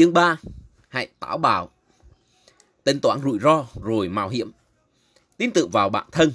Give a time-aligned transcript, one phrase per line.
[0.00, 0.36] Chương 3.
[0.88, 1.70] Hãy táo bạo.
[2.84, 4.50] Tính toán rủi ro, rồi mạo hiểm.
[5.36, 6.32] Tin tưởng vào bản thân.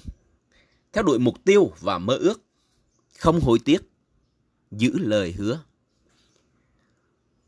[0.93, 2.41] Theo đuổi mục tiêu và mơ ước.
[3.19, 3.77] Không hối tiếc.
[4.71, 5.59] Giữ lời hứa.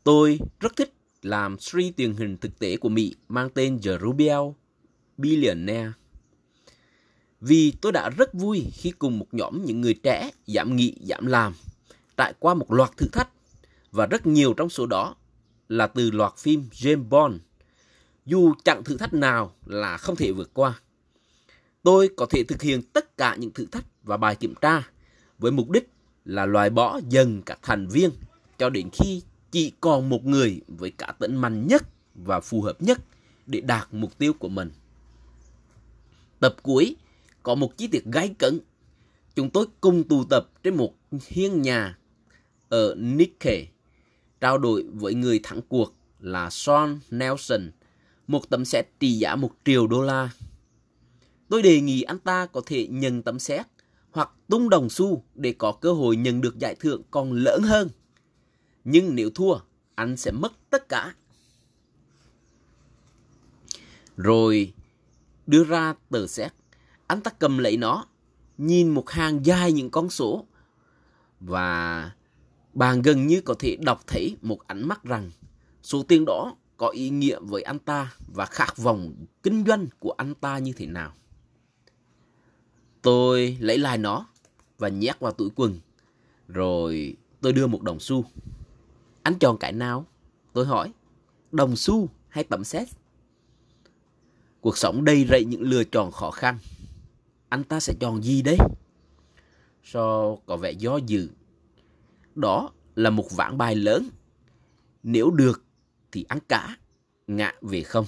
[0.04, 0.92] Tôi rất thích
[1.22, 4.52] làm series truyền hình thực tế của Mỹ mang tên The Rubio
[5.16, 5.92] Billionaire.
[7.40, 11.26] Vì tôi đã rất vui khi cùng một nhóm những người trẻ giảm nghị giảm
[11.26, 11.54] làm,
[12.16, 13.28] trải qua một loạt thử thách
[13.92, 15.16] và rất nhiều trong số đó
[15.68, 17.36] là từ loạt phim James Bond.
[18.26, 20.80] Dù chẳng thử thách nào là không thể vượt qua.
[21.82, 24.90] Tôi có thể thực hiện tất cả những thử thách và bài kiểm tra
[25.38, 25.88] với mục đích
[26.24, 28.10] là loại bỏ dần các thành viên
[28.58, 31.82] cho đến khi chỉ còn một người với cả tính mạnh nhất
[32.14, 32.98] và phù hợp nhất
[33.46, 34.70] để đạt mục tiêu của mình.
[36.40, 36.96] Tập cuối
[37.42, 38.60] có một chi tiết gay cấn.
[39.34, 40.94] Chúng tôi cùng tụ tập trên một
[41.26, 41.98] hiên nhà
[42.68, 43.66] ở Nikkei
[44.40, 47.70] trao đổi với người thắng cuộc là Sean Nelson
[48.26, 50.30] một tấm xét trị giá một triệu đô la.
[51.48, 53.66] Tôi đề nghị anh ta có thể nhận tấm xét
[54.10, 57.88] hoặc tung đồng xu để có cơ hội nhận được giải thưởng còn lớn hơn.
[58.84, 59.58] Nhưng nếu thua,
[59.94, 61.14] anh sẽ mất tất cả.
[64.16, 64.72] Rồi
[65.46, 66.52] đưa ra tờ xét.
[67.06, 68.06] Anh ta cầm lấy nó,
[68.58, 70.46] nhìn một hàng dài những con số
[71.40, 72.10] và
[72.74, 75.30] bạn gần như có thể đọc thấy một ánh mắt rằng,
[75.82, 80.10] số tiền đó có ý nghĩa với anh ta và khát vọng kinh doanh của
[80.10, 81.12] anh ta như thế nào.
[83.02, 84.26] Tôi lấy lại nó
[84.78, 85.80] và nhét vào túi quần.
[86.48, 88.24] Rồi tôi đưa một đồng xu.
[89.22, 90.06] Anh chọn cái nào?
[90.52, 90.92] Tôi hỏi.
[91.52, 92.88] Đồng xu hay tấm xét?
[94.60, 96.58] Cuộc sống đầy rẫy những lựa chọn khó khăn.
[97.48, 98.56] Anh ta sẽ chọn gì đấy?
[99.84, 101.28] So có vẻ do dự
[102.38, 104.08] đó là một vãng bài lớn.
[105.02, 105.64] Nếu được
[106.12, 106.76] thì ăn cả,
[107.26, 108.06] ngạ về không.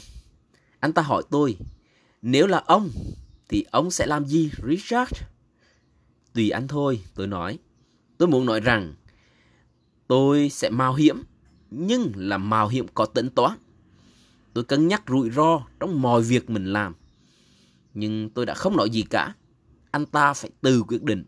[0.80, 1.56] Anh ta hỏi tôi,
[2.22, 2.90] nếu là ông
[3.48, 5.12] thì ông sẽ làm gì Richard?
[6.32, 7.58] Tùy anh thôi, tôi nói.
[8.18, 8.94] Tôi muốn nói rằng
[10.06, 11.22] tôi sẽ mạo hiểm,
[11.70, 13.58] nhưng là mạo hiểm có tính toán.
[14.52, 16.94] Tôi cân nhắc rủi ro trong mọi việc mình làm.
[17.94, 19.34] Nhưng tôi đã không nói gì cả.
[19.90, 21.24] Anh ta phải tự quyết định.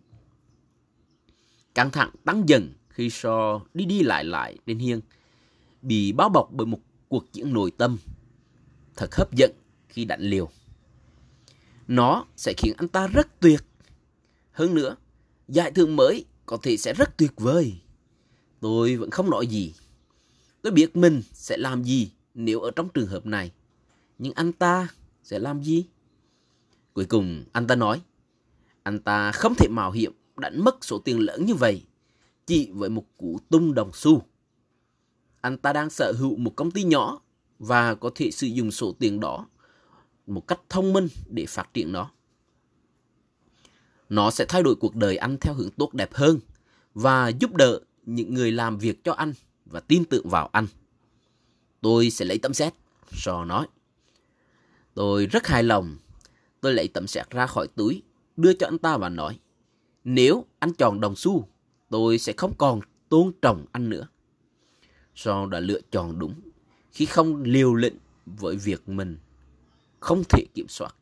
[1.74, 5.00] Căng thẳng tăng dần khi so đi đi lại lại trên hiên,
[5.82, 7.98] bị bao bọc bởi một cuộc chiến nội tâm
[8.96, 9.50] thật hấp dẫn
[9.88, 10.48] khi đánh liều.
[11.88, 13.60] Nó sẽ khiến anh ta rất tuyệt.
[14.50, 14.96] Hơn nữa,
[15.48, 17.74] giải thưởng mới có thể sẽ rất tuyệt vời.
[18.60, 19.74] Tôi vẫn không nói gì.
[20.62, 23.52] Tôi biết mình sẽ làm gì nếu ở trong trường hợp này.
[24.18, 24.88] Nhưng anh ta
[25.22, 25.84] sẽ làm gì?
[26.92, 28.02] Cuối cùng anh ta nói,
[28.82, 31.84] anh ta không thể mạo hiểm đánh mất số tiền lớn như vậy
[32.46, 34.22] chỉ với một cú tung đồng xu.
[35.40, 37.20] Anh ta đang sở hữu một công ty nhỏ
[37.58, 39.46] và có thể sử dụng số tiền đó
[40.26, 42.10] một cách thông minh để phát triển nó.
[44.08, 46.38] Nó sẽ thay đổi cuộc đời anh theo hướng tốt đẹp hơn
[46.94, 49.32] và giúp đỡ những người làm việc cho anh
[49.66, 50.66] và tin tưởng vào anh.
[51.80, 52.74] Tôi sẽ lấy tấm xét,
[53.12, 53.66] Sò nói.
[54.94, 55.96] Tôi rất hài lòng.
[56.60, 58.02] Tôi lấy tấm xét ra khỏi túi,
[58.36, 59.38] đưa cho anh ta và nói,
[60.04, 61.48] nếu anh chọn đồng xu
[61.92, 64.08] tôi sẽ không còn tôn trọng anh nữa.
[65.14, 66.34] John đã lựa chọn đúng
[66.92, 69.18] khi không liều lĩnh với việc mình
[70.00, 70.94] không thể kiểm soát.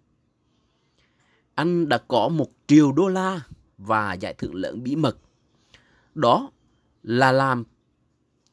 [1.54, 3.40] Anh đã có một triệu đô la
[3.78, 5.18] và giải thưởng lớn bí mật.
[6.14, 6.50] Đó
[7.02, 7.64] là làm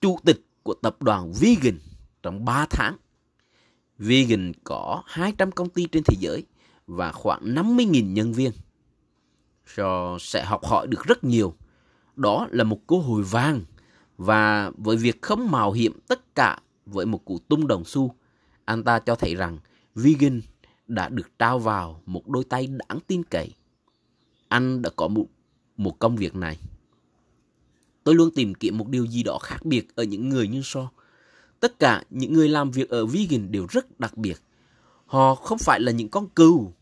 [0.01, 1.79] chủ tịch của tập đoàn Vegan
[2.23, 2.97] trong 3 tháng.
[3.97, 6.45] Vegan có 200 công ty trên thế giới
[6.87, 8.51] và khoảng 50.000 nhân viên.
[9.65, 11.55] So sẽ học hỏi được rất nhiều
[12.17, 13.61] đó là một cơ hội vàng
[14.17, 18.15] và với việc không mạo hiểm tất cả với một cú tung đồng xu,
[18.65, 19.57] anh ta cho thấy rằng
[19.95, 20.41] Vegan
[20.87, 23.53] đã được trao vào một đôi tay đáng tin cậy.
[24.47, 25.25] Anh đã có một,
[25.77, 26.59] một công việc này.
[28.03, 30.89] Tôi luôn tìm kiếm một điều gì đó khác biệt ở những người như So.
[31.59, 34.41] Tất cả những người làm việc ở Vegan đều rất đặc biệt.
[35.05, 36.73] Họ không phải là những con cừu.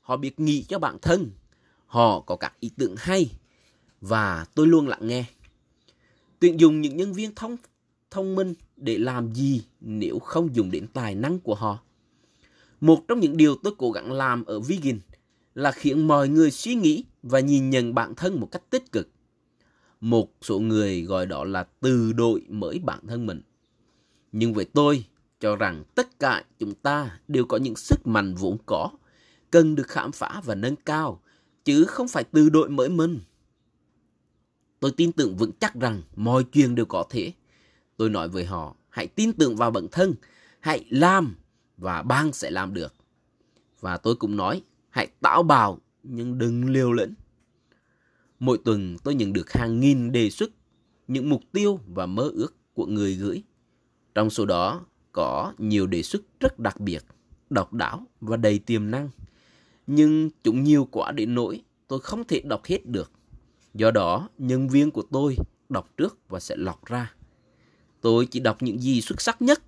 [0.00, 1.30] Họ biết nghĩ cho bản thân.
[1.86, 3.30] Họ có các ý tưởng hay
[4.00, 5.24] và tôi luôn lặng nghe.
[6.38, 7.56] Tuyển dụng những nhân viên thông
[8.10, 11.78] thông minh để làm gì nếu không dùng đến tài năng của họ.
[12.80, 14.98] Một trong những điều tôi cố gắng làm ở Vegan
[15.54, 19.08] là khiến mọi người suy nghĩ và nhìn nhận bản thân một cách tích cực.
[20.00, 23.42] Một số người gọi đó là từ đội mới bản thân mình.
[24.32, 25.04] Nhưng với tôi,
[25.40, 28.90] cho rằng tất cả chúng ta đều có những sức mạnh vốn có,
[29.50, 31.22] cần được khám phá và nâng cao,
[31.64, 33.20] chứ không phải từ đội mới mình.
[34.80, 37.32] Tôi tin tưởng vững chắc rằng mọi chuyện đều có thể.
[37.96, 40.14] Tôi nói với họ, hãy tin tưởng vào bản thân,
[40.60, 41.36] hãy làm
[41.76, 42.94] và bang sẽ làm được.
[43.80, 47.14] Và tôi cũng nói, hãy táo bào nhưng đừng liều lĩnh.
[48.38, 50.50] Mỗi tuần tôi nhận được hàng nghìn đề xuất,
[51.08, 53.42] những mục tiêu và mơ ước của người gửi.
[54.14, 57.04] Trong số đó có nhiều đề xuất rất đặc biệt,
[57.50, 59.10] độc đáo và đầy tiềm năng.
[59.86, 63.12] Nhưng chúng nhiều quá đến nỗi tôi không thể đọc hết được.
[63.74, 65.36] Do đó, nhân viên của tôi
[65.68, 67.14] đọc trước và sẽ lọc ra.
[68.00, 69.62] Tôi chỉ đọc những gì xuất sắc nhất.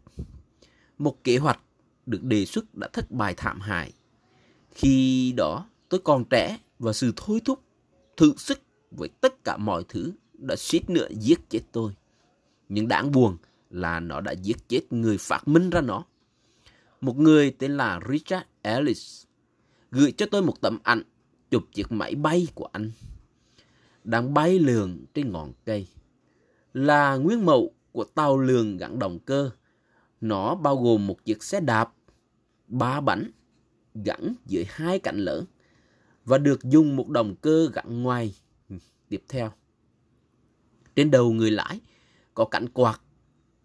[0.99, 1.61] Một kế hoạch
[2.07, 3.93] được đề xuất đã thất bại thảm hại.
[4.71, 7.63] Khi đó, tôi còn trẻ và sự thôi thúc,
[8.17, 8.61] thử sức
[8.91, 11.93] với tất cả mọi thứ đã suýt nữa giết chết tôi.
[12.69, 13.37] Nhưng đáng buồn
[13.71, 16.05] là nó đã giết chết người phát minh ra nó.
[17.01, 19.25] Một người tên là Richard Ellis
[19.91, 21.03] gửi cho tôi một tấm ảnh
[21.51, 22.91] chụp chiếc máy bay của anh
[24.05, 25.89] đang bay lượn trên ngọn cây.
[26.75, 29.51] Là nguyên mẫu của tàu lượn gắn động cơ.
[30.21, 31.95] Nó bao gồm một chiếc xe đạp,
[32.67, 33.31] ba bánh,
[33.95, 35.45] gắn dưới hai cạnh lớn
[36.25, 38.35] và được dùng một động cơ gắn ngoài.
[39.09, 39.53] Tiếp theo,
[40.97, 41.81] trên đầu người lái
[42.35, 43.01] có cánh quạt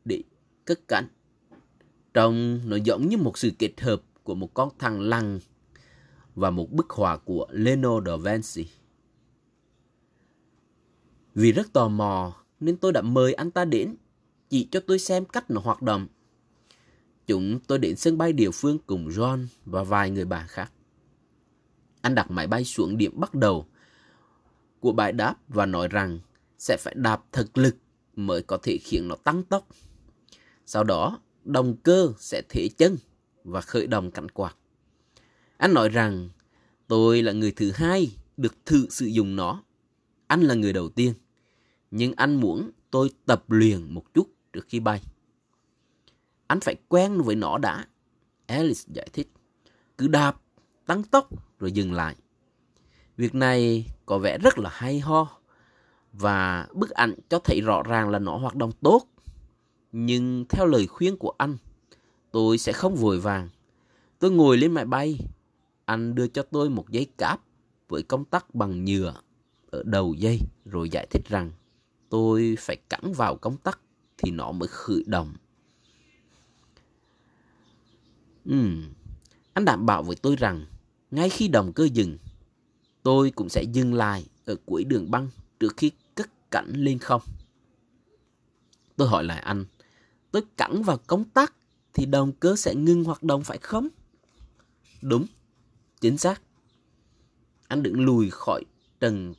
[0.06, 0.24] để
[0.66, 1.08] cất cánh.
[2.14, 5.40] Trông nó giống như một sự kết hợp của một con thằng lằn
[6.36, 8.68] và một bức họa của Leonardo da Vinci.
[11.38, 13.96] Vì rất tò mò nên tôi đã mời anh ta đến
[14.50, 16.08] chỉ cho tôi xem cách nó hoạt động.
[17.28, 20.72] Chúng tôi đến sân bay địa phương cùng John và vài người bạn khác.
[22.02, 23.68] Anh đặt máy bay xuống điểm bắt đầu
[24.80, 26.20] của bãi đáp và nói rằng
[26.58, 27.76] sẽ phải đạp thật lực
[28.16, 29.68] mới có thể khiến nó tăng tốc.
[30.66, 32.98] Sau đó, động cơ sẽ thể chân
[33.44, 34.56] và khởi động cánh quạt.
[35.58, 36.30] Anh nói rằng
[36.88, 39.64] tôi là người thứ hai được thử sử dụng nó.
[40.28, 41.14] Anh là người đầu tiên
[41.92, 45.04] nhưng anh muốn tôi tập luyện một chút trước khi bay.
[46.48, 47.86] Anh phải quen với nó đã.
[48.48, 49.32] Alice giải thích.
[49.98, 50.42] Cứ đạp,
[50.86, 51.30] tăng tốc
[51.60, 52.16] rồi dừng lại.
[53.18, 55.40] Việc này có vẻ rất là hay ho.
[56.14, 59.08] Và bức ảnh cho thấy rõ ràng là nó hoạt động tốt.
[59.92, 61.58] Nhưng theo lời khuyên của anh,
[62.32, 63.50] tôi sẽ không vội vàng.
[64.20, 65.20] Tôi ngồi lên máy bay.
[65.86, 67.42] Anh đưa cho tôi một giấy cáp
[67.90, 69.14] với công tắc bằng nhựa
[69.72, 71.52] ở đầu dây rồi giải thích rằng
[72.10, 73.80] tôi phải cắn vào công tắc
[74.18, 75.34] thì nó mới khởi động.
[78.46, 78.94] Ừm,
[79.54, 80.66] anh đảm bảo với tôi rằng
[81.12, 82.18] ngay khi động cơ dừng,
[83.04, 87.22] tôi cũng sẽ dừng lại ở cuối đường băng trước khi cất cánh lên không.
[88.96, 89.66] Tôi hỏi lại anh,
[90.32, 91.54] tôi cắn vào công tắc
[91.94, 93.88] thì động cơ sẽ ngưng hoạt động phải không?
[95.02, 95.26] Đúng,
[96.02, 96.42] chính xác.
[97.68, 98.64] Anh đừng lùi khỏi
[99.00, 99.34] trần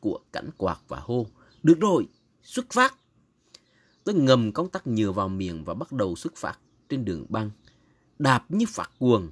[0.00, 1.26] của cảnh quạt và hô.
[1.62, 2.08] Được rồi,
[2.42, 2.94] xuất phát.
[4.04, 6.58] Tôi ngầm công tắc nhựa vào miệng và bắt đầu xuất phát
[6.88, 7.50] trên đường băng.
[8.18, 9.30] Đạp như phạt cuồng,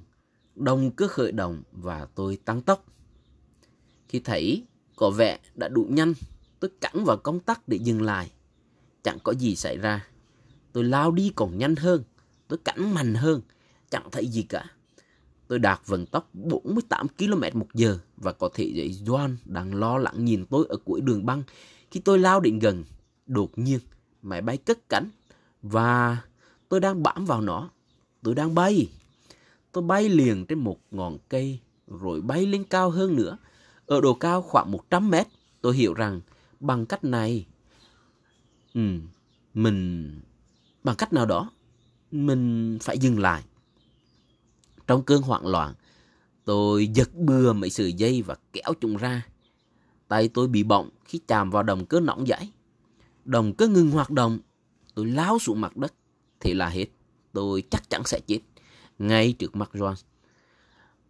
[0.55, 2.85] đồng cơ khởi động và tôi tăng tốc.
[4.09, 4.63] Khi thấy
[4.95, 6.13] có vẻ đã đủ nhanh,
[6.59, 8.31] tôi cẳng vào công tắc để dừng lại.
[9.03, 10.07] Chẳng có gì xảy ra.
[10.73, 12.03] Tôi lao đi còn nhanh hơn,
[12.47, 13.41] tôi cẳng mạnh hơn,
[13.89, 14.65] chẳng thấy gì cả.
[15.47, 19.97] Tôi đạt vận tốc 48 km một giờ và có thể dậy Doan đang lo
[19.97, 21.43] lắng nhìn tôi ở cuối đường băng
[21.91, 22.83] khi tôi lao đến gần,
[23.25, 23.79] đột nhiên
[24.21, 25.09] máy bay cất cánh
[25.61, 26.17] và
[26.69, 27.69] tôi đang bám vào nó.
[28.23, 28.89] Tôi đang bay.
[29.71, 33.37] Tôi bay liền trên một ngọn cây rồi bay lên cao hơn nữa.
[33.85, 35.27] Ở độ cao khoảng 100 mét,
[35.61, 36.21] tôi hiểu rằng
[36.59, 37.45] bằng cách này,
[38.73, 38.81] ừ,
[39.53, 40.11] mình,
[40.83, 41.51] bằng cách nào đó,
[42.11, 43.43] mình phải dừng lại.
[44.87, 45.73] Trong cơn hoảng loạn,
[46.45, 49.27] tôi giật bừa mấy sợi dây và kéo chúng ra
[50.07, 52.51] Tay tôi bị bỏng khi chạm vào động cơ nóng dãi.
[53.25, 54.39] Động cơ ngừng hoạt động.
[54.95, 55.93] Tôi lao xuống mặt đất.
[56.39, 56.85] thì là hết.
[57.33, 58.39] Tôi chắc chắn sẽ chết.
[58.99, 59.95] Ngay trước mặt John.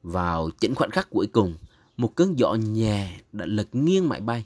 [0.04, 1.56] Vào chính khoảnh khắc cuối cùng,
[1.98, 4.46] một cơn gió nhẹ đã lật nghiêng máy bay.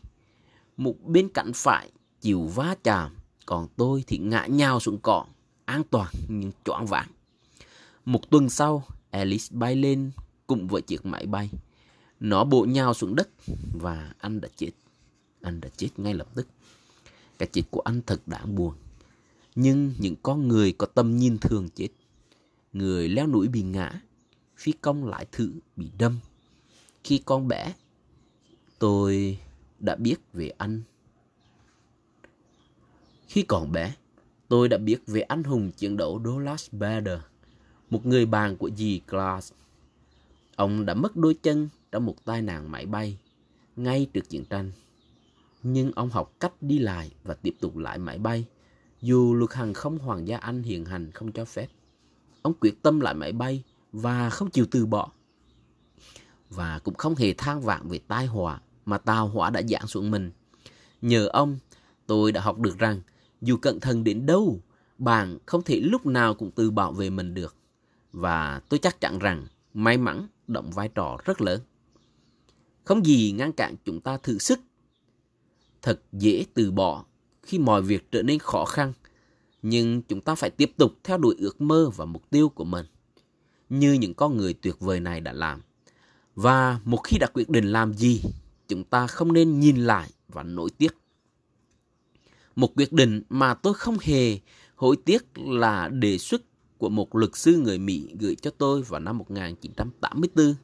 [0.78, 1.92] Một bên cạnh phải
[2.22, 3.12] chịu va chạm,
[3.46, 5.26] còn tôi thì ngã nhào xuống cỏ,
[5.66, 7.08] an toàn nhưng choáng váng.
[8.06, 10.12] Một tuần sau, Alice bay lên
[10.48, 11.50] cùng với chiếc máy bay.
[12.22, 13.30] Nó bộ nhào xuống đất
[13.74, 14.72] và anh đã chết.
[15.42, 16.48] Anh đã chết ngay lập tức.
[17.38, 18.74] Cái chết của anh thật đáng buồn.
[19.56, 21.88] Nhưng những con người có tâm nhìn thường chết.
[22.74, 24.02] Người leo núi bị ngã,
[24.58, 26.20] phi công lại thử bị đâm.
[27.04, 27.74] Khi con bé,
[28.80, 29.38] tôi
[29.80, 30.82] đã biết về anh.
[33.28, 33.96] Khi còn bé,
[34.48, 37.20] tôi đã biết về anh hùng chiến đấu Douglas Bader,
[37.90, 39.54] một người bạn của dì Glass.
[40.56, 43.18] Ông đã mất đôi chân trong một tai nạn máy bay
[43.76, 44.72] ngay trước chiến tranh.
[45.64, 48.46] Nhưng ông học cách đi lại và tiếp tục lại máy bay
[49.02, 51.68] Dù luật hàng không Hoàng gia Anh hiện hành không cho phép,
[52.42, 55.12] ông quyết tâm lại máy bay và không chịu từ bỏ.
[56.50, 60.12] Và cũng không hề than vãn về tai họa mà tàu hỏa đã giáng xuống
[60.12, 60.32] mình.
[61.02, 61.58] Nhờ ông,
[62.06, 63.02] tôi đã học được rằng
[63.42, 64.60] dù cẩn thận đến đâu,
[64.98, 67.56] bạn không thể lúc nào cũng tự bảo vệ mình được.
[68.14, 71.62] Và tôi chắc chắn rằng may mắn động vai trò rất lớn.
[72.84, 74.60] Không gì ngăn cản chúng ta thử sức.
[75.82, 77.06] Thật dễ từ bỏ
[77.44, 78.94] khi mọi việc trở nên khó khăn,
[79.62, 82.86] nhưng chúng ta phải tiếp tục theo đuổi ước mơ và mục tiêu của mình,
[83.70, 85.62] như những con người tuyệt vời này đã làm.
[86.36, 88.22] Và một khi đã quyết định làm gì,
[88.68, 90.98] chúng ta không nên nhìn lại và nổi tiếc.
[92.56, 94.40] Một quyết định mà tôi không hề
[94.76, 96.42] hối tiếc là đề xuất
[96.78, 100.56] của một luật sư người Mỹ gửi cho tôi vào năm 1984.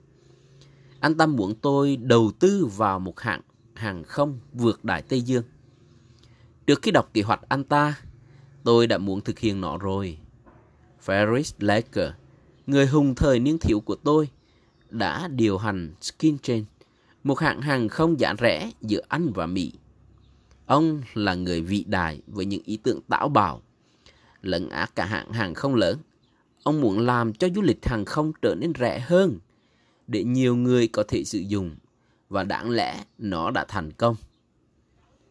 [0.99, 3.41] Anh ta muốn tôi đầu tư vào một hãng
[3.73, 5.43] hàng không vượt Đại Tây Dương.
[6.67, 7.95] Trước khi đọc kế hoạch anh ta,
[8.63, 10.17] tôi đã muốn thực hiện nó rồi.
[11.05, 12.11] Ferris Laker,
[12.67, 14.29] người hùng thời niên thiếu của tôi,
[14.89, 16.65] đã điều hành Skintrain,
[17.23, 19.73] một hãng hàng không giá rẻ giữa Anh và Mỹ.
[20.65, 23.61] Ông là người vĩ đại với những ý tưởng táo bạo,
[24.41, 25.97] lẫn ác cả hãng hàng không lớn.
[26.63, 29.37] Ông muốn làm cho du lịch hàng không trở nên rẻ hơn,
[30.07, 31.75] để nhiều người có thể sử dụng,
[32.29, 34.15] và đáng lẽ nó đã thành công.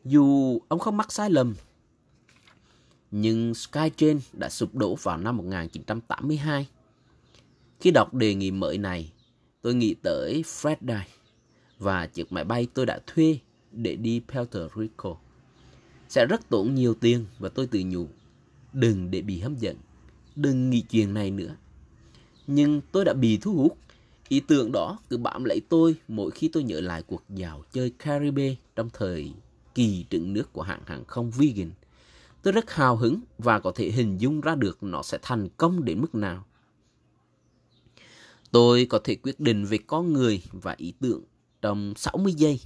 [0.04, 1.54] Dù ông không mắc sai lầm,
[3.10, 6.68] nhưng Skytrain đã sụp đổ vào năm 1982.
[7.80, 9.12] Khi đọc đề nghị mới này,
[9.62, 11.06] tôi nghĩ tới Fred Dye
[11.78, 13.38] và chiếc máy bay tôi đã thuê
[13.72, 15.16] để đi Puerto Rico.
[16.08, 18.06] Sẽ rất tốn nhiều tiền và tôi tự nhủ,
[18.72, 19.76] đừng để bị hấp dẫn,
[20.36, 21.56] đừng nghĩ chuyện này nữa.
[22.46, 23.78] Nhưng tôi đã bị thu hút.
[24.28, 27.90] Ý tưởng đó cứ bám lấy tôi mỗi khi tôi nhớ lại cuộc dạo chơi
[27.90, 29.32] Caribe trong thời
[29.74, 31.70] kỳ trứng nước của hãng hàng không vegan.
[32.42, 35.84] Tôi rất hào hứng và có thể hình dung ra được nó sẽ thành công
[35.84, 36.44] đến mức nào.
[38.50, 41.22] Tôi có thể quyết định về con người và ý tưởng
[41.62, 42.60] trong 60 giây.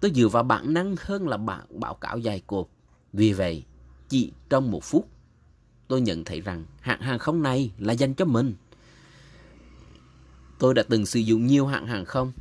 [0.00, 2.68] Tôi dựa vào bản năng hơn là bản báo cáo dài cột.
[3.12, 3.64] Vì vậy,
[4.08, 5.08] chỉ trong một phút,
[5.88, 8.54] tôi nhận thấy rằng hãng hàng không này là dành cho mình.
[10.60, 12.32] Tôi đã từng sử dụng nhiều hãng hàng không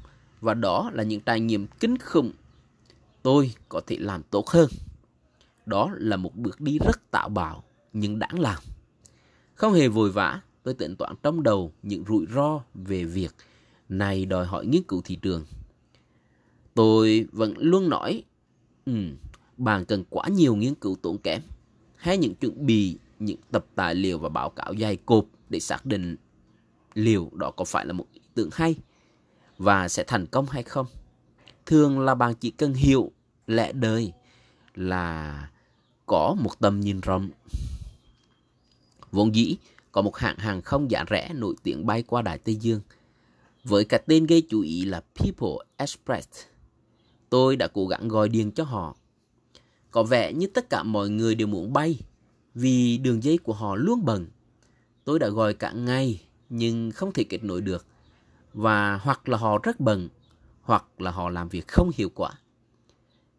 [0.41, 2.31] và đó là những trải nghiệm kinh khủng.
[3.23, 4.69] Tôi có thể làm tốt hơn.
[5.65, 8.59] Đó là một bước đi rất tạo bạo nhưng đáng làm.
[9.55, 13.35] Không hề vội vã, tôi tính toán trong đầu những rủi ro về việc
[13.89, 15.45] này đòi hỏi nghiên cứu thị trường.
[16.73, 18.23] Tôi vẫn luôn nói,
[18.85, 18.93] ừ,
[19.57, 21.41] bạn cần quá nhiều nghiên cứu tốn kém,
[21.95, 25.85] hay những chuẩn bị những tập tài liệu và báo cáo dài cộp để xác
[25.85, 26.15] định
[26.93, 28.75] liệu đó có phải là một ý tưởng hay
[29.58, 30.86] và sẽ thành công hay không.
[31.65, 33.12] Thường là bạn chỉ cần hiểu
[33.48, 34.12] lẽ đời
[34.75, 35.50] là
[36.05, 37.29] có một tầm nhìn rộng.
[39.12, 39.58] Vốn dĩ,
[39.91, 42.81] có một hãng hàng không giá rẻ nổi tiếng bay qua Đại Tây Dương.
[43.63, 46.27] Với cái tên gây chú ý là People Express,
[47.29, 48.96] tôi đã cố gắng gọi điện cho họ.
[49.91, 52.00] Có vẻ như tất cả mọi người đều muốn bay,
[52.55, 54.27] vì đường dây của họ luôn bận.
[55.03, 57.86] Tôi đã gọi cả ngày, nhưng không thể kết nối được.
[58.53, 60.10] Và hoặc là họ rất bận,
[60.62, 62.32] hoặc là họ làm việc không hiệu quả.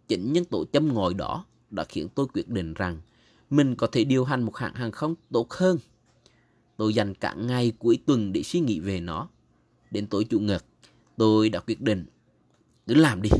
[0.08, 3.00] Chính nhân tố châm ngòi đó đã khiến tôi quyết định rằng
[3.50, 5.78] mình có thể điều hành một hãng hàng không tốt hơn
[6.80, 9.28] Tôi dành cả ngày cuối tuần để suy nghĩ về nó.
[9.90, 10.64] Đến tối chủ nhật,
[11.16, 12.06] tôi đã quyết định
[12.86, 13.30] cứ làm đi.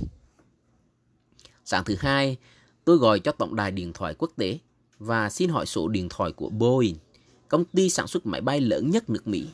[1.65, 2.37] Sáng thứ hai,
[2.85, 4.59] tôi gọi cho tổng đài điện thoại quốc tế
[4.99, 6.97] và xin hỏi số điện thoại của Boeing,
[7.49, 9.47] công ty sản xuất máy bay lớn nhất nước Mỹ,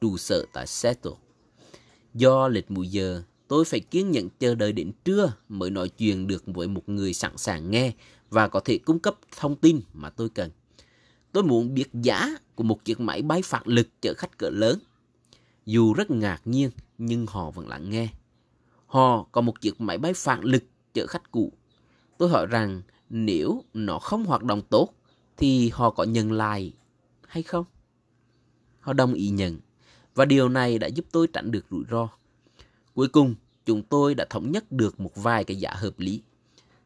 [0.00, 1.12] trụ sở tại Seattle.
[2.14, 6.26] Do lịch mùi giờ, tôi phải kiên nhẫn chờ đợi đến trưa mới nói chuyện
[6.26, 7.92] được với một người sẵn sàng nghe
[8.30, 10.50] và có thể cung cấp thông tin mà tôi cần.
[11.32, 14.78] Tôi muốn biết giá của một chiếc máy bay phản lực chở khách cỡ lớn.
[15.66, 18.08] Dù rất ngạc nhiên, nhưng họ vẫn lắng nghe.
[18.86, 20.64] Họ có một chiếc máy bay phản lực
[20.94, 21.52] chở khách cũ.
[22.18, 24.94] Tôi hỏi rằng nếu nó không hoạt động tốt,
[25.36, 26.72] thì họ có nhận lại
[27.26, 27.64] hay không?
[28.80, 29.58] Họ đồng ý nhận,
[30.14, 32.08] và điều này đã giúp tôi tránh được rủi ro.
[32.94, 33.34] Cuối cùng,
[33.66, 36.22] chúng tôi đã thống nhất được một vài cái giá hợp lý.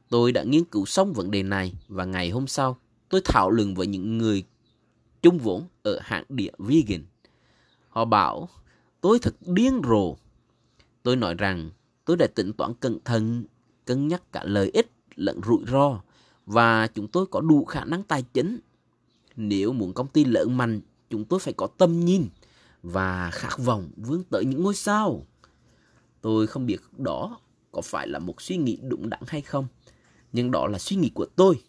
[0.08, 2.76] Tôi đã nghiên cứu xong vấn đề này và ngày hôm sau,
[3.08, 4.44] tôi thảo luận với những người
[5.22, 7.04] chung vốn ở hãng địa vegan.
[7.88, 8.48] Họ bảo
[9.00, 10.16] tôi thật điên rồ.
[11.02, 11.70] Tôi nói rằng
[12.04, 13.44] tôi đã tính toán cẩn thận,
[13.84, 16.00] cân nhắc cả lợi ích lẫn rủi ro
[16.46, 18.58] và chúng tôi có đủ khả năng tài chính.
[19.36, 22.28] Nếu muốn công ty lớn mạnh, chúng tôi phải có tâm nhìn
[22.84, 25.26] và khát vọng vươn tới những ngôi sao.
[26.20, 27.40] Tôi không biết đó
[27.72, 29.66] có phải là một suy nghĩ đúng đắn hay không,
[30.32, 31.62] nhưng đó là suy nghĩ của tôi.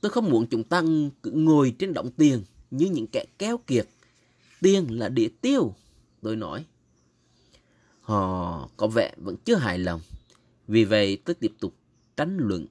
[0.00, 0.82] Tôi không muốn chúng ta
[1.22, 3.88] cứ ngồi trên đống tiền như những kẻ keo kiệt.
[4.60, 5.74] Tiền là để tiêu,
[6.22, 6.64] tôi nói.
[8.00, 10.00] Họ có vẻ vẫn chưa hài lòng.
[10.68, 11.74] Vì vậy tôi tiếp tục
[12.16, 12.66] tranh luận.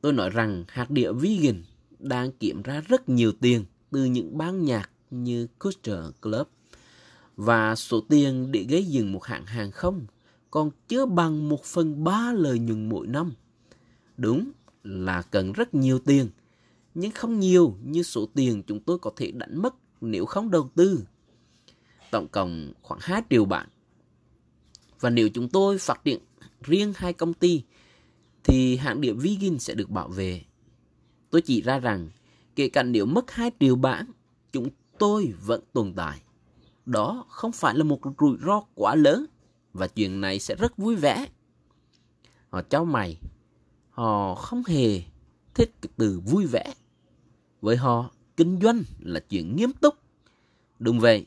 [0.00, 1.62] Tôi nói rằng hạt địa vegan
[1.98, 6.46] đang kiếm ra rất nhiều tiền từ những ban nhạc như Custer Club
[7.36, 10.06] và số tiền để gây dựng một hãng hàng không
[10.50, 13.32] còn chưa bằng một phần ba lợi nhuận mỗi năm.
[14.16, 14.50] Đúng
[14.84, 16.28] là cần rất nhiều tiền,
[16.94, 20.70] nhưng không nhiều như số tiền chúng tôi có thể đánh mất nếu không đầu
[20.74, 21.04] tư.
[22.10, 23.68] Tổng cộng khoảng 2 triệu bảng.
[25.00, 26.18] Và nếu chúng tôi phát triển
[26.60, 27.62] riêng hai công ty,
[28.44, 30.42] thì hãng địa Vigin sẽ được bảo vệ.
[31.30, 32.08] Tôi chỉ ra rằng,
[32.56, 34.06] kể cả nếu mất 2 triệu bảng,
[34.52, 36.22] chúng tôi vẫn tồn tại.
[36.86, 39.26] Đó không phải là một rủi ro quá lớn
[39.72, 41.26] và chuyện này sẽ rất vui vẻ.
[42.50, 43.20] Họ cháu mày,
[43.90, 45.02] họ không hề
[45.54, 46.74] thích cái từ vui vẻ.
[47.60, 49.94] Với họ, kinh doanh là chuyện nghiêm túc.
[50.78, 51.26] Đúng vậy,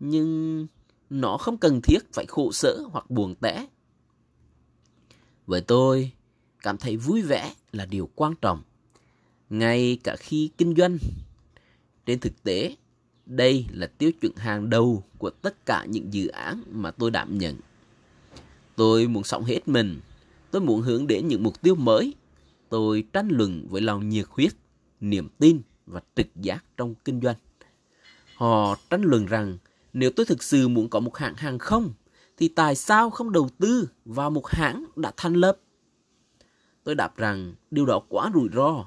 [0.00, 0.66] nhưng
[1.10, 3.66] nó không cần thiết phải khổ sở hoặc buồn tẻ.
[5.46, 6.12] Với tôi,
[6.62, 8.62] cảm thấy vui vẻ là điều quan trọng.
[9.50, 10.98] Ngay cả khi kinh doanh,
[12.06, 12.76] trên thực tế,
[13.36, 17.38] đây là tiêu chuẩn hàng đầu của tất cả những dự án mà tôi đảm
[17.38, 17.56] nhận.
[18.76, 20.00] Tôi muốn sống hết mình.
[20.50, 22.14] Tôi muốn hướng đến những mục tiêu mới.
[22.68, 24.52] Tôi tranh luận với lòng nhiệt huyết,
[25.00, 27.36] niềm tin và trực giác trong kinh doanh.
[28.36, 29.58] Họ tranh luận rằng
[29.92, 31.92] nếu tôi thực sự muốn có một hãng hàng không,
[32.36, 35.58] thì tại sao không đầu tư vào một hãng đã thành lập?
[36.84, 38.86] Tôi đáp rằng điều đó quá rủi ro.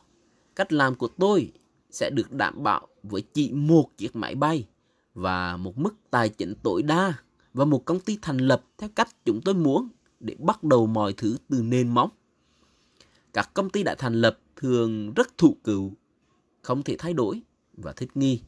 [0.55, 1.51] Cách làm của tôi
[1.95, 4.67] sẽ được đảm bảo với chỉ một chiếc máy bay
[5.13, 7.13] và một mức tài chính tối đa
[7.53, 9.87] và một công ty thành lập theo cách chúng tôi muốn
[10.19, 12.09] để bắt đầu mọi thứ từ nền móng.
[13.33, 15.91] Các công ty đã thành lập thường rất thụ cựu,
[16.61, 17.41] không thể thay đổi
[17.73, 18.41] và thích nghi.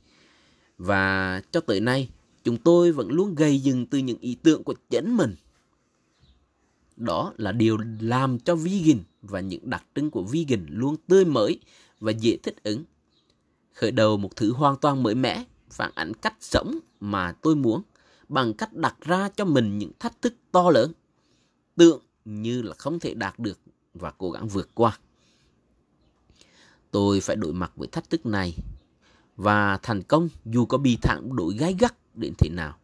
[0.78, 2.10] Và cho tới nay,
[2.44, 5.36] chúng tôi vẫn luôn gây dựng từ những ý tưởng của chính mình.
[6.96, 11.60] Đó là điều làm cho vegan và những đặc trưng của vegan luôn tươi mới
[12.00, 12.84] và dễ thích ứng.
[13.78, 17.82] Khởi đầu một thứ hoàn toàn mới mẻ, phản ảnh cách sống mà tôi muốn
[18.30, 20.92] bằng cách đặt ra cho mình những thách thức to lớn,
[21.76, 23.60] tượng như là không thể đạt được
[23.94, 25.00] và cố gắng vượt qua.
[26.92, 28.56] Tôi phải đối mặt với thách thức này
[29.36, 32.78] và thành công dù có bị thẳng đổi gai gắt đến thế nào.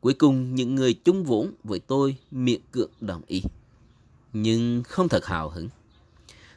[0.00, 3.42] Cuối cùng những người chung vốn với tôi miệng cưỡng đồng ý.
[4.32, 5.68] Nhưng không thật hào hứng.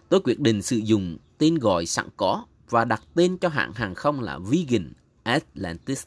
[0.09, 3.95] Tôi quyết định sử dụng tên gọi sẵn có và đặt tên cho hãng hàng
[3.95, 6.05] không là Vegan Atlantis.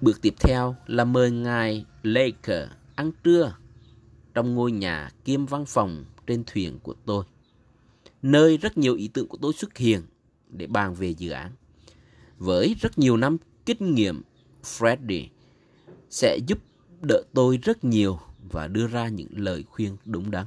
[0.00, 3.56] Bước tiếp theo là mời ngài Laker ăn trưa
[4.34, 7.24] trong ngôi nhà kiêm văn phòng trên thuyền của tôi,
[8.22, 10.02] nơi rất nhiều ý tưởng của tôi xuất hiện
[10.48, 11.52] để bàn về dự án.
[12.38, 14.22] Với rất nhiều năm kinh nghiệm,
[14.62, 15.26] Freddy
[16.10, 16.58] sẽ giúp
[17.02, 20.46] đỡ tôi rất nhiều và đưa ra những lời khuyên đúng đắn.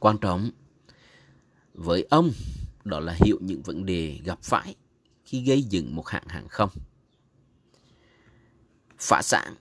[0.00, 0.50] Quan trọng
[1.74, 2.30] với ông
[2.88, 4.74] đó là hiểu những vấn đề gặp phải
[5.24, 6.70] khi gây dựng một hãng hàng không.
[8.98, 9.54] Phá sản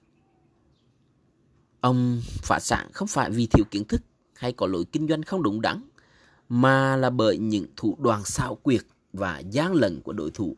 [1.82, 4.02] Ông phá sản không phải vì thiếu kiến thức
[4.36, 5.82] hay có lỗi kinh doanh không đúng đắn,
[6.50, 8.82] mà là bởi những thủ đoạn xảo quyệt
[9.14, 10.56] và gian lận của đối thủ.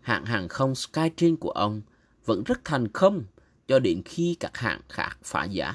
[0.00, 1.82] Hãng hàng không Skytrain của ông
[2.24, 3.22] vẫn rất thành công
[3.68, 5.74] cho đến khi các hãng khác phá giá.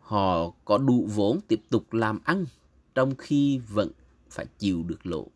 [0.00, 2.44] Họ có đủ vốn tiếp tục làm ăn
[2.94, 3.90] trong khi vẫn
[4.30, 5.26] phải chịu được lỗ.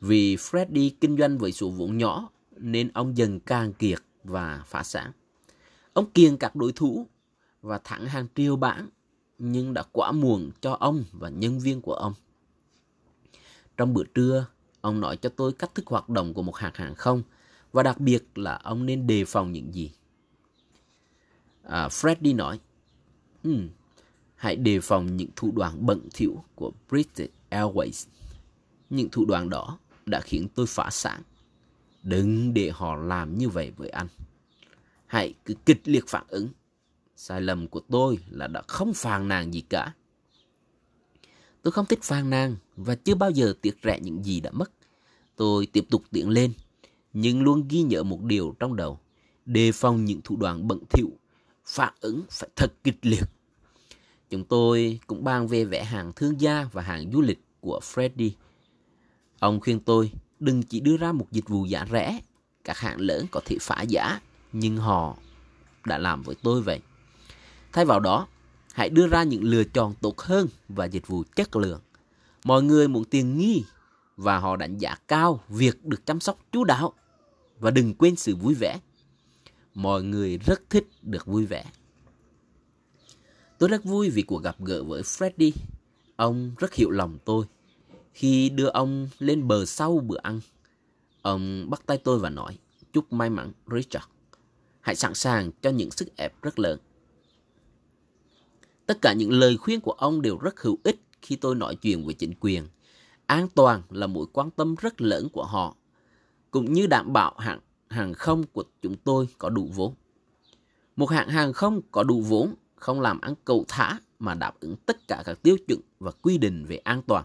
[0.00, 4.82] Vì Freddy kinh doanh với số vốn nhỏ nên ông dần càng kiệt và phá
[4.82, 5.12] sản.
[5.92, 7.06] Ông kiêng các đối thủ
[7.62, 8.88] và thẳng hàng triệu bảng
[9.38, 12.14] nhưng đã quá muộn cho ông và nhân viên của ông.
[13.76, 14.46] Trong bữa trưa,
[14.80, 17.22] ông nói cho tôi cách thức hoạt động của một hãng hàng không
[17.72, 19.92] và đặc biệt là ông nên đề phòng những gì.
[21.62, 22.60] À, Freddy nói,
[23.42, 23.68] hmm,
[24.34, 28.06] hãy đề phòng những thủ đoạn bẩn thỉu của British Airways.
[28.90, 31.22] Những thủ đoạn đó đã khiến tôi phá sản.
[32.02, 34.08] Đừng để họ làm như vậy với anh.
[35.06, 36.48] Hãy cứ kịch liệt phản ứng.
[37.16, 39.94] Sai lầm của tôi là đã không phàn nàn gì cả.
[41.62, 44.70] Tôi không thích phàn nàn và chưa bao giờ tiếc rẻ những gì đã mất.
[45.36, 46.52] Tôi tiếp tục tiến lên,
[47.12, 49.00] nhưng luôn ghi nhớ một điều trong đầu.
[49.46, 51.10] Đề phòng những thủ đoạn bẩn thỉu,
[51.64, 53.24] phản ứng phải thật kịch liệt.
[54.30, 58.30] Chúng tôi cũng bàn về vẽ hàng thương gia và hàng du lịch của Freddy.
[59.38, 62.20] Ông khuyên tôi đừng chỉ đưa ra một dịch vụ giá rẻ.
[62.64, 64.20] Các hãng lớn có thể phá giá,
[64.52, 65.16] nhưng họ
[65.84, 66.80] đã làm với tôi vậy.
[67.72, 68.26] Thay vào đó,
[68.72, 71.80] hãy đưa ra những lựa chọn tốt hơn và dịch vụ chất lượng.
[72.44, 73.64] Mọi người muốn tiền nghi
[74.16, 76.92] và họ đánh giá cao việc được chăm sóc chú đáo
[77.58, 78.80] và đừng quên sự vui vẻ.
[79.74, 81.64] Mọi người rất thích được vui vẻ.
[83.58, 85.52] Tôi rất vui vì cuộc gặp gỡ với Freddy.
[86.16, 87.46] Ông rất hiểu lòng tôi.
[88.12, 90.40] Khi đưa ông lên bờ sau bữa ăn,
[91.22, 92.58] ông bắt tay tôi và nói,
[92.92, 94.04] chúc may mắn Richard.
[94.80, 96.78] Hãy sẵn sàng cho những sức ép rất lớn.
[98.86, 102.04] Tất cả những lời khuyên của ông đều rất hữu ích khi tôi nói chuyện
[102.04, 102.66] với chính quyền.
[103.26, 105.76] An toàn là mối quan tâm rất lớn của họ,
[106.50, 109.94] cũng như đảm bảo hãng hàng không của chúng tôi có đủ vốn.
[110.96, 112.54] Một hãng hàng không có đủ vốn
[112.86, 116.38] không làm ăn cầu thả mà đáp ứng tất cả các tiêu chuẩn và quy
[116.38, 117.24] định về an toàn.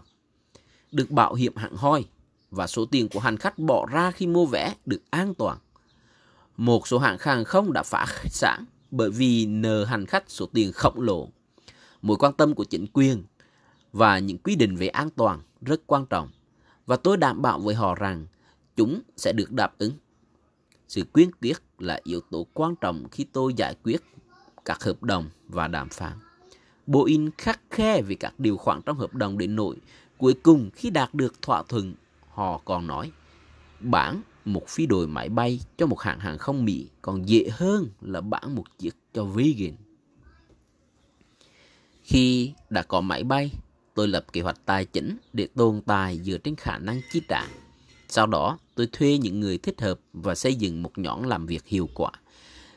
[0.92, 2.04] Được bảo hiểm hạng hoi
[2.50, 5.58] và số tiền của hành khách bỏ ra khi mua vé được an toàn.
[6.56, 10.72] Một số hãng hàng không đã phá sản bởi vì nợ hành khách số tiền
[10.72, 11.28] khổng lồ.
[12.02, 13.24] Mối quan tâm của chính quyền
[13.92, 16.28] và những quy định về an toàn rất quan trọng
[16.86, 18.26] và tôi đảm bảo với họ rằng
[18.76, 19.92] chúng sẽ được đáp ứng.
[20.88, 24.02] Sự quyến quyết là yếu tố quan trọng khi tôi giải quyết
[24.64, 26.12] các hợp đồng và đàm phán.
[26.86, 29.76] Boeing khắc khe về các điều khoản trong hợp đồng đến nỗi
[30.18, 31.94] cuối cùng khi đạt được thỏa thuận,
[32.28, 33.12] họ còn nói
[33.80, 37.88] bán một phi đội máy bay cho một hãng hàng không Mỹ còn dễ hơn
[38.00, 39.76] là bán một chiếc cho Vegan.
[42.02, 43.50] Khi đã có máy bay,
[43.94, 47.46] tôi lập kế hoạch tài chính để tồn tại dựa trên khả năng chi trả.
[48.08, 51.66] Sau đó, tôi thuê những người thích hợp và xây dựng một nhóm làm việc
[51.66, 52.10] hiệu quả.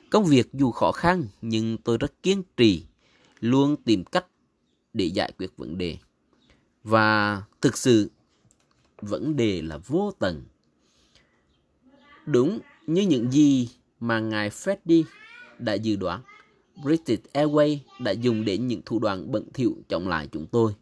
[0.10, 2.84] Công việc dù khó khăn nhưng tôi rất kiên trì,
[3.40, 4.26] luôn tìm cách
[4.94, 5.98] để giải quyết vấn đề.
[6.84, 8.12] Và thực sự
[9.02, 10.44] vấn đề là vô tận.
[12.26, 15.04] Đúng như những gì mà ngài Freddy
[15.60, 16.22] đã dự đoán,
[16.84, 20.76] British Airways đã dùng đến những thủ đoạn bẩn thỉu chống lại chúng tôi.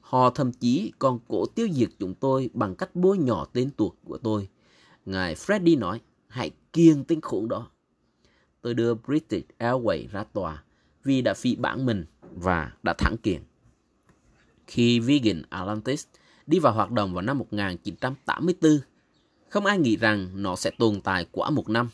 [0.00, 3.92] Họ thậm chí còn cố tiêu diệt chúng tôi bằng cách bôi nhỏ tên tuột
[4.04, 4.48] của tôi.
[5.06, 7.70] Ngài Freddy nói, hãy kiêng tên khốn đó
[8.64, 10.62] tôi đưa British Airways ra tòa
[11.04, 13.42] vì đã phỉ bản mình và đã thắng kiện.
[14.66, 16.00] Khi Virgin Atlantic
[16.46, 18.78] đi vào hoạt động vào năm 1984,
[19.48, 21.88] không ai nghĩ rằng nó sẽ tồn tại quá một năm.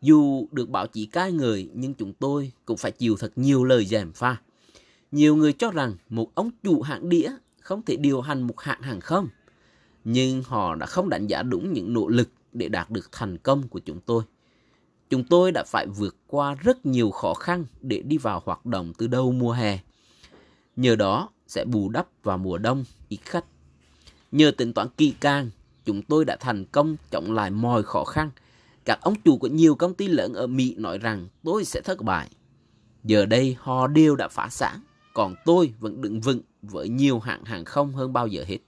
[0.00, 3.84] Dù được báo chí cai người nhưng chúng tôi cũng phải chịu thật nhiều lời
[3.84, 4.36] dèm pha.
[5.12, 8.82] Nhiều người cho rằng một ông chủ hãng đĩa không thể điều hành một hãng
[8.82, 9.28] hàng không.
[10.04, 13.68] Nhưng họ đã không đánh giá đúng những nỗ lực để đạt được thành công
[13.68, 14.24] của chúng tôi.
[15.12, 18.92] Chúng tôi đã phải vượt qua rất nhiều khó khăn để đi vào hoạt động
[18.98, 19.78] từ đầu mùa hè.
[20.76, 23.44] Nhờ đó sẽ bù đắp vào mùa đông ít khách.
[24.32, 25.50] Nhờ tính toán kỳ càng,
[25.84, 28.30] chúng tôi đã thành công chống lại mọi khó khăn.
[28.84, 32.02] Các ông chủ của nhiều công ty lớn ở Mỹ nói rằng tôi sẽ thất
[32.02, 32.30] bại.
[33.04, 34.80] Giờ đây họ đều đã phá sản,
[35.14, 38.58] còn tôi vẫn đứng vững với nhiều hãng hàng không hơn bao giờ hết.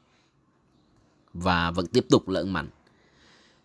[1.35, 2.69] Và vẫn tiếp tục lớn mạnh.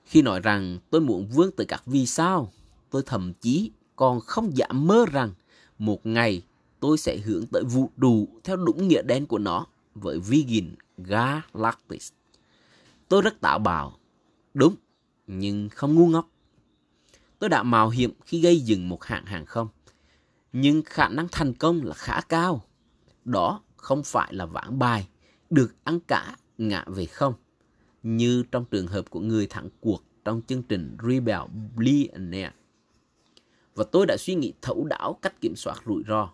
[0.06, 2.52] Khi nói rằng tôi muốn vươn tới các vì sao,
[2.90, 5.34] tôi thậm chí còn không dám mơ rằng
[5.78, 6.42] một ngày
[6.80, 12.02] tôi sẽ hướng tới vũ trụ theo đúng nghĩa đen của nó với Vegan Galactic.
[13.10, 13.98] Tôi rất tạo bạo,
[14.54, 14.76] đúng,
[15.28, 16.30] nhưng không ngu ngốc.
[17.40, 19.68] Tôi đã mạo hiểm khi gây dựng một hãng hàng không,
[20.54, 22.62] nhưng khả năng thành công là khá cao.
[23.26, 25.08] Đó không phải là vãng bài,
[25.50, 27.34] được ăn cả ngã về không,
[28.04, 31.42] như trong trường hợp của người thắng cuộc trong chương trình Rebel
[31.76, 32.52] Billionaire
[33.80, 36.30] và tôi đã suy nghĩ thấu đáo cách kiểm soát rủi ro.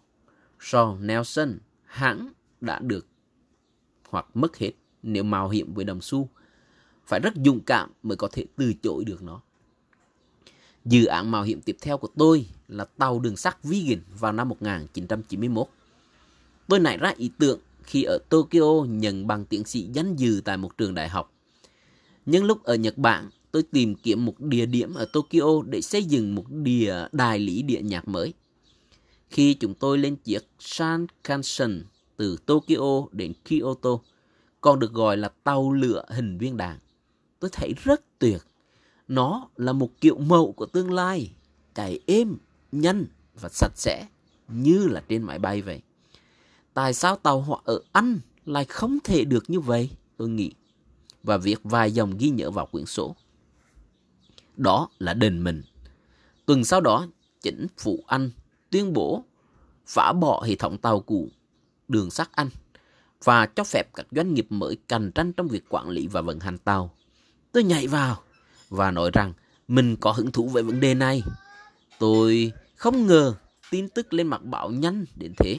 [0.59, 3.07] Sean Nelson hãng đã được
[4.09, 4.71] hoặc mất hết
[5.03, 6.29] nếu mạo hiểm với đồng xu.
[7.07, 9.41] Phải rất dũng cảm mới có thể từ chối được nó.
[10.85, 14.49] Dự án mạo hiểm tiếp theo của tôi là tàu đường sắt vegan vào năm
[14.49, 15.67] 1991.
[16.67, 20.57] Tôi nảy ra ý tưởng khi ở Tokyo nhận bằng tiến sĩ danh dự tại
[20.57, 21.33] một trường đại học.
[22.25, 26.03] Nhưng lúc ở Nhật Bản, tôi tìm kiếm một địa điểm ở Tokyo để xây
[26.03, 28.33] dựng một địa đài lý địa nhạc mới.
[29.29, 31.83] Khi chúng tôi lên chiếc Shinkansen
[32.17, 33.89] từ Tokyo đến Kyoto,
[34.61, 36.79] còn được gọi là tàu lửa hình viên đạn,
[37.39, 38.41] tôi thấy rất tuyệt.
[39.07, 41.31] Nó là một kiểu mẫu của tương lai,
[41.75, 42.37] chạy êm,
[42.71, 43.05] nhanh
[43.41, 44.07] và sạch sẽ
[44.47, 45.81] như là trên máy bay vậy.
[46.73, 49.89] Tại sao tàu họ ở Anh lại không thể được như vậy?
[50.17, 50.51] Tôi nghĩ.
[51.23, 53.15] Và viết vài dòng ghi nhớ vào quyển sổ
[54.57, 55.63] đó là đền mình.
[56.45, 57.07] Tuần sau đó,
[57.41, 58.31] chính phủ Anh
[58.69, 59.23] tuyên bố
[59.87, 61.29] phá bỏ hệ thống tàu cũ
[61.87, 62.49] đường sắt Anh
[63.23, 66.39] và cho phép các doanh nghiệp mới cạnh tranh trong việc quản lý và vận
[66.39, 66.95] hành tàu.
[67.51, 68.21] Tôi nhảy vào
[68.69, 69.33] và nói rằng
[69.67, 71.23] mình có hứng thú về vấn đề này.
[71.99, 73.33] Tôi không ngờ
[73.71, 75.57] tin tức lên mặt báo nhanh đến thế.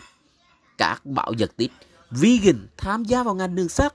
[0.78, 1.70] Các báo giật tít
[2.10, 3.94] vegan tham gia vào ngành đường sắt.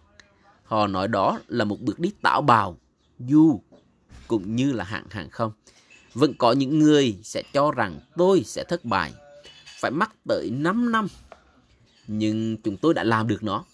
[0.64, 2.78] Họ nói đó là một bước đi tạo bào,
[3.20, 3.62] dù
[4.28, 5.52] cũng như là hạng hàng không.
[6.14, 9.14] Vẫn có những người sẽ cho rằng tôi sẽ thất bại,
[9.80, 11.08] phải mất tới 5 năm.
[12.08, 13.66] Nhưng chúng tôi đã làm được nó.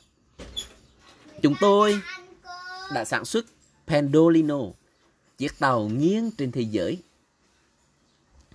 [1.42, 2.02] Chúng tôi
[2.94, 3.46] đã sản xuất
[3.88, 4.60] Pendolino,
[5.38, 6.98] chiếc tàu nghiêng trên thế giới.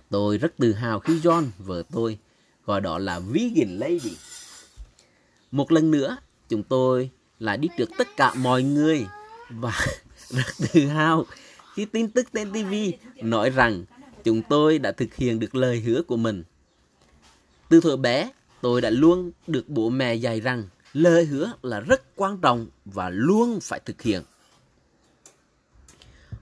[0.09, 2.17] Tôi rất tự hào khi John, vợ tôi,
[2.65, 4.17] gọi đó là Vegan Lady.
[5.51, 6.17] Một lần nữa,
[6.49, 9.05] chúng tôi lại đi trước tất cả mọi người
[9.49, 9.85] và
[10.29, 11.25] rất tự hào
[11.73, 12.73] khi tin tức trên TV
[13.21, 13.85] nói rằng
[14.23, 16.43] chúng tôi đã thực hiện được lời hứa của mình.
[17.69, 18.31] Từ thuở bé,
[18.61, 23.09] tôi đã luôn được bố mẹ dạy rằng lời hứa là rất quan trọng và
[23.09, 24.21] luôn phải thực hiện.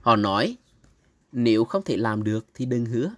[0.00, 0.56] Họ nói,
[1.32, 3.10] nếu không thể làm được thì đừng hứa.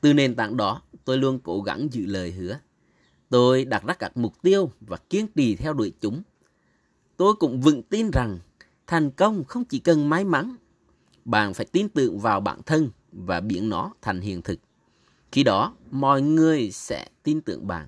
[0.00, 2.58] Từ nền tảng đó, tôi luôn cố gắng giữ lời hứa.
[3.28, 6.22] Tôi đặt ra các mục tiêu và kiên trì theo đuổi chúng.
[7.16, 8.38] Tôi cũng vững tin rằng
[8.86, 10.56] thành công không chỉ cần may mắn.
[11.26, 14.58] Bạn phải tin tưởng vào bản thân và biến nó thành hiện thực.
[15.32, 17.86] Khi đó, mọi người sẽ tin tưởng bạn.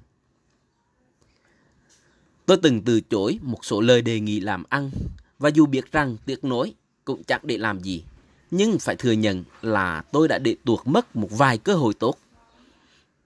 [2.46, 4.90] Tôi từng từ chối một số lời đề nghị làm ăn
[5.38, 6.74] và dù biết rằng tiếc nối
[7.04, 8.04] cũng chẳng để làm gì.
[8.50, 12.14] Nhưng phải thừa nhận là tôi đã để tuột mất một vài cơ hội tốt.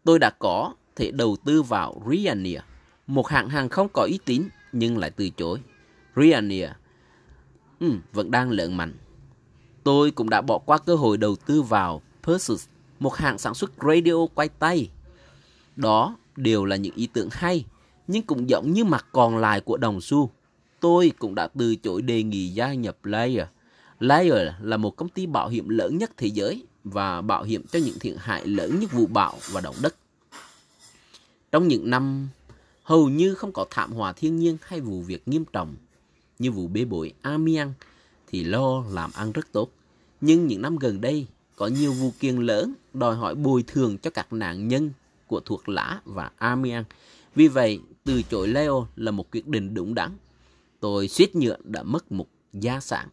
[0.04, 2.60] Tôi đã có thể đầu tư vào Ryanair,
[3.06, 5.58] một hãng hàng không có uy tín nhưng lại từ chối.
[6.16, 6.70] Ryanair
[7.80, 8.92] ừ, vẫn đang lớn mạnh.
[9.84, 12.66] Tôi cũng đã bỏ qua cơ hội đầu tư vào Persus,
[13.00, 14.90] một hãng sản xuất radio quay tay.
[15.76, 17.64] Đó đều là những ý tưởng hay,
[18.08, 20.30] nhưng cũng giống như mặt còn lại của đồng xu.
[20.80, 23.46] Tôi cũng đã từ chối đề nghị gia nhập Layer.
[24.00, 27.78] Layer là một công ty bảo hiểm lớn nhất thế giới và bảo hiểm cho
[27.78, 29.94] những thiệt hại lớn nhất vụ bão và động đất.
[31.52, 32.28] Trong những năm
[32.82, 35.74] hầu như không có thảm họa thiên nhiên hay vụ việc nghiêm trọng
[36.38, 37.72] như vụ bê bối Amiens
[38.32, 39.70] thì lo làm ăn rất tốt.
[40.20, 44.10] Nhưng những năm gần đây có nhiều vụ kiện lớn đòi hỏi bồi thường cho
[44.10, 44.90] các nạn nhân
[45.26, 46.86] của thuộc lã và Amiens.
[47.34, 50.10] Vì vậy, từ chối Leo là một quyết định đúng đắn.
[50.80, 53.08] Tôi suýt nhựa đã mất một gia sản.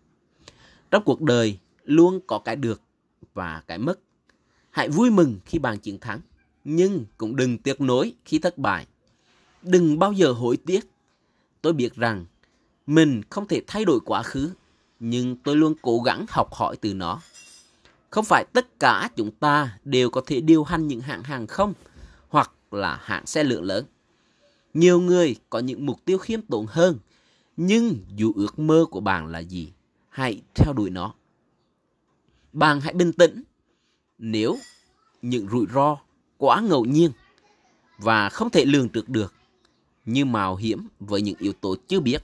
[0.92, 2.82] Trong cuộc đời, luôn có cái được
[3.34, 4.00] và cái mất.
[4.70, 6.22] Hãy vui mừng khi bạn chiến thắng,
[6.64, 8.88] nhưng cũng đừng tiếc nối khi thất bại.
[9.62, 10.90] Đừng bao giờ hối tiếc.
[11.62, 12.26] Tôi biết rằng
[12.88, 14.50] mình không thể thay đổi quá khứ,
[15.00, 17.22] nhưng tôi luôn cố gắng học hỏi từ nó.
[18.10, 21.74] Không phải tất cả chúng ta đều có thể điều hành những hãng hàng không
[22.30, 23.86] hoặc là hãng xe lượng lớn.
[24.74, 27.00] Nhiều người có những mục tiêu khiêm tốn hơn,
[27.58, 29.72] nhưng dù ước mơ của bạn là gì,
[30.10, 31.14] hãy theo đuổi nó.
[32.54, 33.44] Bạn hãy bình tĩnh
[34.18, 34.58] nếu
[35.22, 35.98] những rủi ro
[36.38, 37.12] quá ngẫu nhiên
[37.98, 39.34] và không thể lường trước được
[40.06, 42.24] như mạo hiểm với những yếu tố chưa biết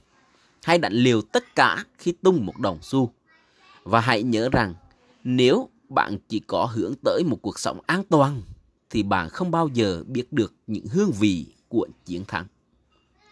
[0.65, 3.13] hay đánh liều tất cả khi tung một đồng xu.
[3.83, 4.73] Và hãy nhớ rằng,
[5.23, 8.41] nếu bạn chỉ có hướng tới một cuộc sống an toàn,
[8.89, 12.45] thì bạn không bao giờ biết được những hương vị của chiến thắng.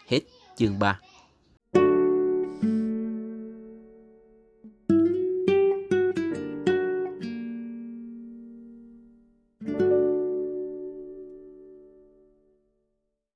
[0.06, 0.20] Hết
[0.56, 1.00] chương 3